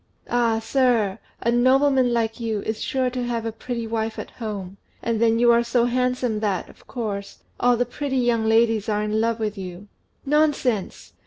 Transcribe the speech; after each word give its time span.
"Ah, 0.31 0.57
sir, 0.57 1.19
a 1.41 1.51
nobleman 1.51 2.11
like 2.11 2.39
you 2.39 2.63
is 2.63 2.81
sure 2.81 3.11
to 3.11 3.23
have 3.23 3.45
a 3.45 3.51
beautiful 3.51 3.87
wife 3.91 4.17
at 4.17 4.31
home; 4.31 4.77
and 5.03 5.21
then 5.21 5.37
you 5.37 5.51
are 5.51 5.63
so 5.63 5.85
handsome 5.85 6.39
that, 6.39 6.67
of 6.69 6.87
course, 6.87 7.43
all 7.59 7.77
the 7.77 7.85
pretty 7.85 8.17
young 8.17 8.49
ladies 8.49 8.89
are 8.89 9.03
in 9.03 9.21
love 9.21 9.39
with 9.39 9.59
you." 9.59 9.87
"Nonsense! 10.25 11.13